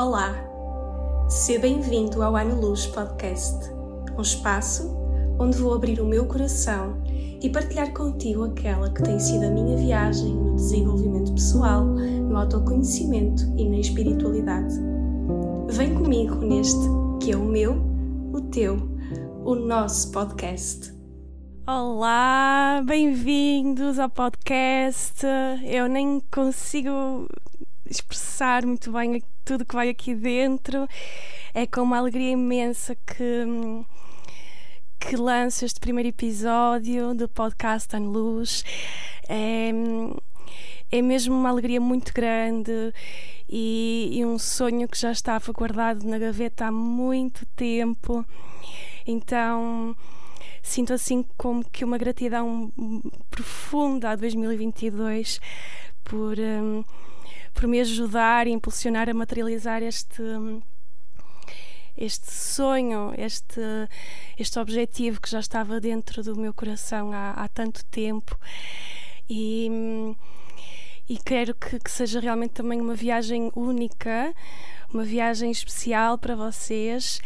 [0.00, 0.32] Olá,
[1.28, 3.68] seja bem-vindo ao Ano Luz Podcast,
[4.16, 4.96] um espaço
[5.40, 7.02] onde vou abrir o meu coração
[7.42, 13.42] e partilhar contigo aquela que tem sido a minha viagem no desenvolvimento pessoal, no autoconhecimento
[13.56, 14.72] e na espiritualidade.
[15.70, 16.78] Vem comigo neste
[17.20, 17.82] que é o meu,
[18.32, 18.76] o teu,
[19.44, 20.94] o nosso podcast.
[21.66, 25.26] Olá, bem-vindos ao podcast.
[25.64, 27.26] Eu nem consigo
[27.90, 30.86] expressar muito bem tudo que vai aqui dentro.
[31.54, 33.46] É com uma alegria imensa que,
[35.00, 38.62] que lanço este primeiro episódio do podcast An Luz.
[39.26, 39.70] É,
[40.92, 42.92] é mesmo uma alegria muito grande
[43.48, 48.26] e, e um sonho que já estava guardado na gaveta há muito tempo.
[49.06, 49.96] Então
[50.62, 52.70] sinto assim como que uma gratidão
[53.30, 55.40] profunda a 2022
[56.04, 56.84] por, um,
[57.54, 60.22] por me ajudar e impulsionar a materializar este
[61.98, 63.60] este sonho, este,
[64.38, 68.38] este objetivo que já estava dentro do meu coração há, há tanto tempo.
[69.28, 69.68] E,
[71.08, 74.32] e quero que, que seja realmente também uma viagem única,
[74.94, 77.20] uma viagem especial para vocês.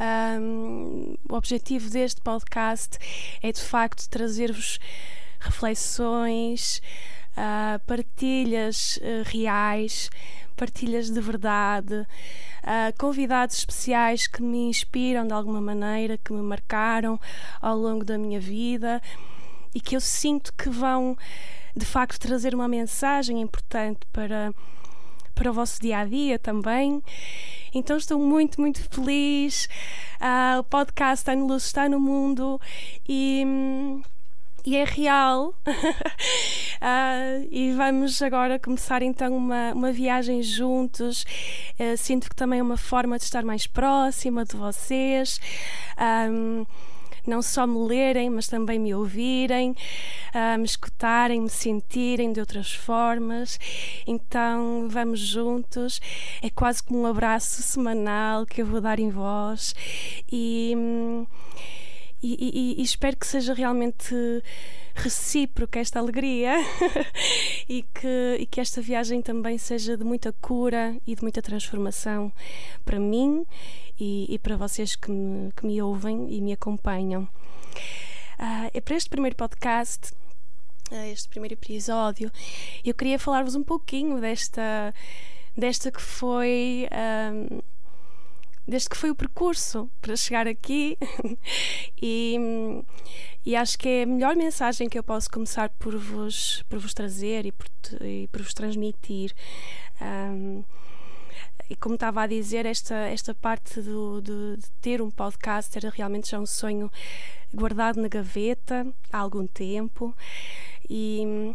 [0.00, 2.98] Um, o objetivo deste podcast
[3.42, 4.78] é de facto trazer-vos
[5.40, 6.80] reflexões,
[7.38, 10.10] uh, partilhas uh, reais,
[10.56, 17.20] partilhas de verdade, uh, convidados especiais que me inspiram de alguma maneira, que me marcaram
[17.60, 19.00] ao longo da minha vida
[19.74, 21.16] e que eu sinto que vão
[21.76, 24.52] de facto trazer uma mensagem importante para
[25.34, 27.00] para o vosso dia a dia também.
[27.72, 29.68] Então estou muito, muito feliz.
[30.20, 32.60] Uh, o podcast Ano Luz está no mundo
[33.08, 33.44] e.
[34.68, 35.54] e é real.
[35.66, 35.72] uh,
[37.50, 41.24] e vamos agora começar então uma, uma viagem juntos.
[41.80, 45.40] Uh, sinto que também é uma forma de estar mais próxima de vocês.
[46.30, 46.66] Um,
[47.26, 49.70] não só me lerem, mas também me ouvirem,
[50.34, 53.58] uh, me escutarem, me sentirem de outras formas.
[54.06, 55.98] Então vamos juntos,
[56.42, 59.74] é quase como um abraço semanal que eu vou dar em voz
[60.30, 60.74] e,
[62.22, 64.14] e, e, e espero que seja realmente
[64.94, 66.56] recíproca esta alegria
[67.68, 72.32] e, que, e que esta viagem também seja de muita cura e de muita transformação
[72.84, 73.46] para mim
[73.98, 77.22] e, e para vocês que me, que me ouvem e me acompanham.
[78.38, 80.12] Uh, é para este primeiro podcast,
[80.90, 82.30] uh, este primeiro episódio,
[82.84, 84.94] eu queria falar-vos um pouquinho desta,
[85.56, 86.88] desta que foi.
[86.92, 87.60] Um,
[88.68, 90.98] desde que foi o percurso para chegar aqui
[92.00, 92.36] e,
[93.44, 96.92] e acho que é a melhor mensagem que eu posso começar por vos, por vos
[96.92, 97.66] trazer e por,
[98.02, 99.34] e por vos transmitir.
[100.02, 100.62] Um,
[101.70, 106.30] e como estava a dizer, esta, esta parte do, de, ter um podcast era realmente
[106.30, 106.90] já um sonho
[107.52, 110.14] guardado na gaveta há algum tempo
[110.88, 111.54] e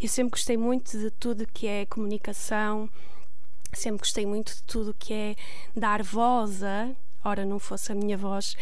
[0.00, 2.88] eu sempre gostei muito de tudo que é comunicação,
[3.74, 5.36] sempre gostei muito de tudo que é
[5.74, 6.90] dar voz a
[7.24, 8.54] ora não fosse a minha voz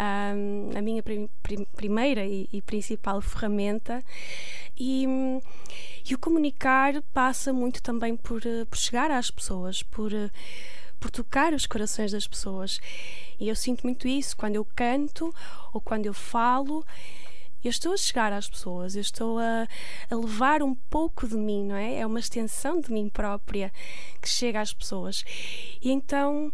[0.00, 4.02] um, a minha prim, prim, primeira e, e, principal ferramenta.
[4.78, 5.06] E,
[6.08, 10.30] e, o comunicar passa muito também por, eh, por chegar às pessoas por eh,
[10.98, 12.80] por tocar os corações das pessoas.
[13.38, 15.34] E eu sinto muito isso quando eu canto
[15.72, 16.84] ou quando eu falo
[17.66, 19.66] eu estou a chegar às pessoas, eu estou a,
[20.10, 21.98] a, levar um pouco de mim, não é?
[21.98, 23.72] É uma extensão de mim própria
[24.22, 25.24] que chega às pessoas.
[25.82, 26.52] E então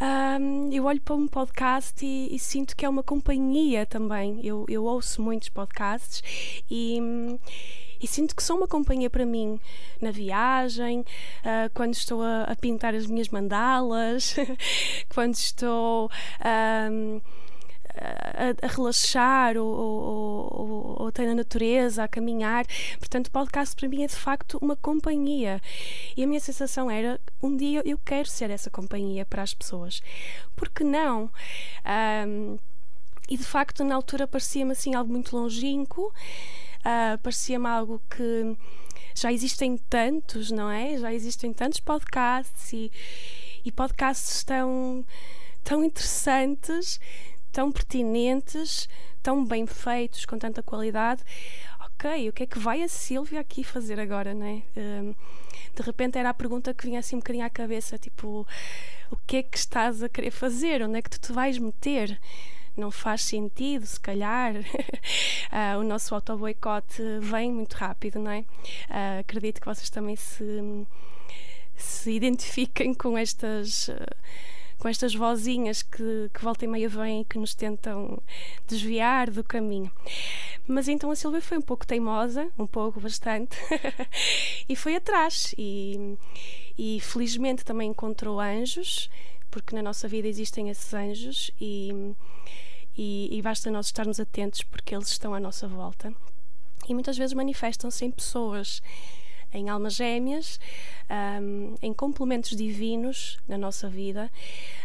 [0.00, 4.40] um, eu olho para um podcast e, e, sinto que é uma companhia também.
[4.44, 6.22] Eu, eu ouço muitos podcasts
[6.70, 6.98] e,
[8.00, 9.58] e, sinto que são uma companhia para mim
[10.00, 14.36] na viagem, uh, quando estou a, a, pintar as minhas mandalas,
[15.08, 16.10] quando estou.
[16.90, 17.20] Um,
[18.02, 22.66] a, a, relaxar ou, ou, ou, ou ter na natureza, a caminhar.
[22.98, 25.60] Portanto, o podcast para mim é de facto uma companhia.
[26.16, 30.02] E a minha sensação era: um dia eu quero ser essa companhia para as pessoas.
[30.56, 31.30] Por que não?
[32.26, 32.58] Um,
[33.28, 36.12] e de facto, na altura, parecia-me assim algo muito longínquo,
[36.80, 38.56] uh, parecia-me algo que
[39.14, 40.98] já existem tantos, não é?
[40.98, 42.90] Já existem tantos podcasts e,
[43.64, 45.04] e podcasts tão,
[45.62, 47.00] tão interessantes
[47.52, 48.88] tão pertinentes,
[49.22, 51.22] tão bem feitos, com tanta qualidade.
[51.80, 54.62] Ok, o que é que vai a Silvia aqui fazer agora, né?
[54.76, 55.14] Um,
[55.74, 58.46] de repente era a pergunta que vinha assim um bocadinho à cabeça, tipo,
[59.10, 60.82] o que é que estás a querer fazer?
[60.82, 62.18] Onde é que tu te vais meter?
[62.76, 64.54] Não faz sentido, se calhar.
[64.56, 68.40] uh, o nosso auto-boicote vem muito rápido, não é?
[68.40, 70.44] Uh, acredito que vocês também se
[71.76, 73.90] se identifiquem com estas.
[74.82, 78.20] Com estas vozinhas que, que volta e meia vêm e que nos tentam
[78.66, 79.92] desviar do caminho.
[80.66, 83.56] Mas então a Silvia foi um pouco teimosa, um pouco, bastante,
[84.68, 85.54] e foi atrás.
[85.56, 86.18] E,
[86.76, 89.08] e felizmente também encontrou anjos,
[89.52, 92.12] porque na nossa vida existem esses anjos, e,
[92.98, 96.12] e, e basta nós estarmos atentos porque eles estão à nossa volta.
[96.88, 98.82] E muitas vezes manifestam-se em pessoas
[99.52, 100.58] em almas gêmeas,
[101.40, 104.30] um, em complementos divinos na nossa vida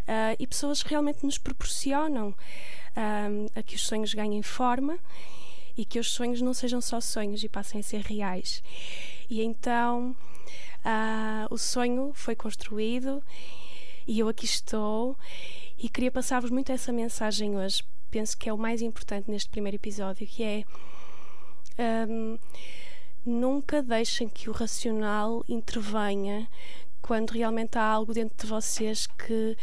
[0.02, 2.36] uh, e pessoas que realmente nos proporcionam
[2.98, 4.98] um, a que os sonhos ganhem forma
[5.78, 8.64] e que os sonhos não sejam só sonhos e passem a ser reais.
[9.30, 10.16] E então
[10.84, 13.24] uh, o sonho foi construído
[14.08, 15.16] e eu aqui estou
[15.78, 17.84] e queria passar-vos muito essa mensagem hoje.
[18.10, 20.64] Penso que é o mais importante neste primeiro episódio, que é
[22.08, 22.40] um,
[23.28, 26.48] nunca deixem que o racional intervenha
[27.02, 29.58] quando realmente há algo dentro de vocês que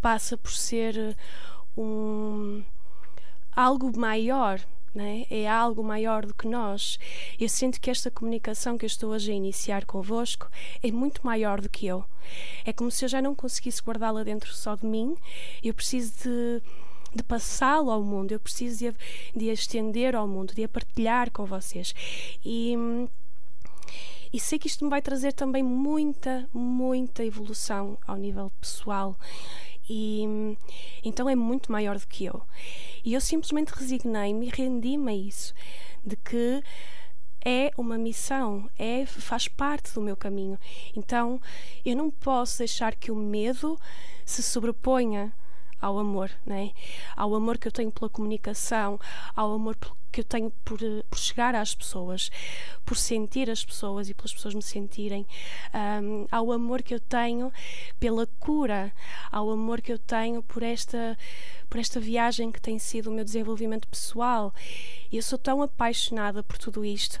[0.00, 1.16] passa por ser
[1.76, 2.62] um
[3.54, 4.60] algo maior
[4.94, 5.26] né?
[5.30, 6.98] é algo maior do que nós.
[7.38, 10.48] Eu sinto que esta comunicação que eu estou hoje a iniciar convosco
[10.82, 12.04] é muito maior do que eu.
[12.64, 15.16] É como se eu já não conseguisse guardá-la dentro só de mim,
[15.62, 16.62] eu preciso de,
[17.14, 18.94] de passá-la ao mundo, eu preciso de,
[19.34, 21.94] de estender ao mundo, de a partilhar com vocês.
[22.44, 22.74] E.
[24.30, 29.16] E sei que isto me vai trazer também muita, muita evolução ao nível pessoal.
[29.88, 30.54] E
[31.02, 32.42] então é muito maior do que eu.
[33.02, 35.54] E eu simplesmente resignei-me e rendi-me a isso,
[36.04, 36.62] de que
[37.42, 40.58] é uma missão, é faz parte do meu caminho.
[40.94, 41.40] Então,
[41.84, 43.80] eu não posso deixar que o medo
[44.26, 45.32] se sobreponha
[45.80, 46.72] ao amor, né?
[47.16, 48.98] ao amor que eu tenho pela comunicação,
[49.34, 49.76] ao amor
[50.10, 50.78] que eu tenho por,
[51.08, 52.30] por chegar às pessoas,
[52.84, 55.26] por sentir as pessoas e pelas pessoas me sentirem,
[56.02, 57.52] um, ao amor que eu tenho
[58.00, 58.92] pela cura,
[59.30, 61.16] ao amor que eu tenho por esta,
[61.68, 64.52] por esta viagem que tem sido o meu desenvolvimento pessoal.
[65.12, 67.16] Eu sou tão apaixonada por tudo isto,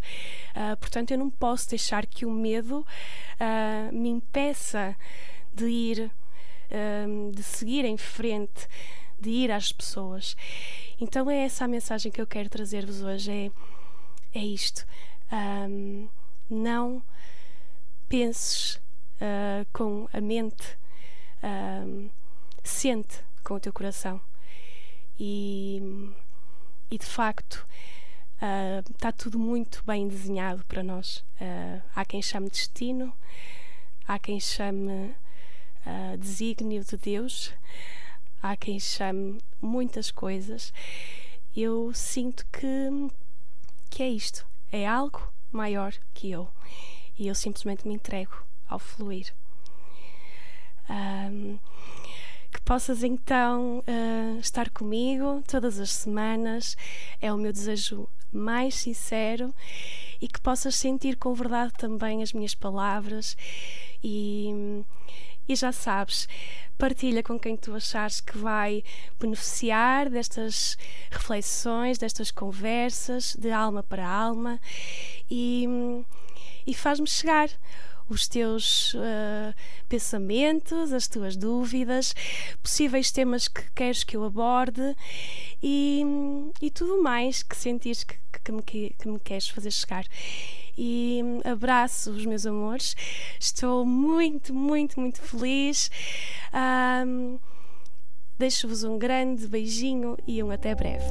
[0.56, 4.96] uh, portanto, eu não posso deixar que o medo uh, me impeça
[5.52, 6.10] de ir
[6.70, 8.68] um, de seguir em frente,
[9.18, 10.36] de ir às pessoas.
[11.00, 13.50] Então é essa a mensagem que eu quero trazer-vos hoje: é,
[14.38, 14.86] é isto.
[15.32, 16.08] Um,
[16.48, 17.02] não
[18.08, 18.80] penses
[19.20, 20.78] uh, com a mente,
[21.42, 22.08] um,
[22.64, 24.20] sente com o teu coração.
[25.20, 26.12] E,
[26.90, 27.66] e de facto,
[28.40, 31.18] uh, está tudo muito bem desenhado para nós.
[31.40, 33.12] Uh, há quem chame destino,
[34.06, 35.14] há quem chame
[35.86, 37.52] uh, desígnio de Deus,
[38.42, 40.72] há quem chame muitas coisas.
[41.56, 43.10] Eu sinto que,
[43.90, 46.48] que é isto, é algo maior que eu.
[47.18, 49.34] E eu simplesmente me entrego ao fluir.
[50.88, 51.58] Um,
[52.50, 56.76] que possas então uh, estar comigo todas as semanas,
[57.20, 59.54] é o meu desejo mais sincero.
[60.20, 63.36] E que possas sentir com verdade também as minhas palavras.
[64.02, 64.84] E
[65.48, 66.28] e já sabes,
[66.76, 68.84] partilha com quem tu achares que vai
[69.18, 70.76] beneficiar destas
[71.10, 74.60] reflexões, destas conversas de alma para alma
[75.30, 75.66] e,
[76.66, 77.50] e faz-me chegar
[78.08, 79.54] os teus uh,
[79.88, 82.14] pensamentos, as tuas dúvidas,
[82.62, 84.96] possíveis temas que queres que eu aborde
[85.62, 86.02] e,
[86.60, 90.06] e tudo mais que sentires que, que, me, que me queres fazer chegar
[90.78, 92.94] e abraço os meus amores.
[93.40, 95.90] Estou muito, muito, muito feliz.
[96.54, 97.38] Um,
[98.38, 101.10] Deixo-vos um grande beijinho e um até breve.